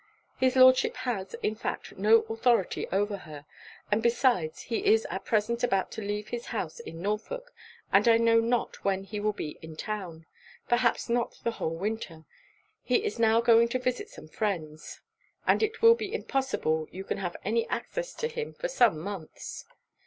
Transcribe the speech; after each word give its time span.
His 0.37 0.55
Lordship 0.55 0.95
has, 1.05 1.35
in 1.43 1.53
fact, 1.53 1.95
no 1.95 2.21
authority 2.21 2.87
over 2.87 3.17
her; 3.17 3.45
and 3.91 4.01
besides 4.01 4.61
he 4.61 4.83
is 4.83 5.05
at 5.11 5.25
present 5.25 5.63
about 5.63 5.91
to 5.91 6.01
leave 6.01 6.29
his 6.29 6.47
house 6.47 6.79
in 6.79 7.03
Norfolk, 7.03 7.53
and 7.93 8.07
I 8.07 8.17
know 8.17 8.39
not 8.39 8.83
when 8.83 9.03
he 9.03 9.19
will 9.19 9.31
be 9.31 9.59
in 9.61 9.75
town; 9.75 10.25
perhaps 10.67 11.07
not 11.07 11.35
the 11.43 11.51
whole 11.51 11.75
winter; 11.75 12.25
he 12.81 13.05
is 13.05 13.19
now 13.19 13.41
going 13.41 13.67
to 13.69 13.77
visit 13.77 14.09
some 14.09 14.27
friends, 14.27 15.01
and 15.45 15.61
it 15.61 15.83
will 15.83 15.93
be 15.93 16.11
impossible 16.15 16.87
you 16.89 17.03
can 17.03 17.19
have 17.19 17.37
any 17.45 17.67
access 17.69 18.15
to 18.15 18.27
him 18.27 18.55
for 18.55 18.69
some 18.69 18.99
months. 18.99 19.65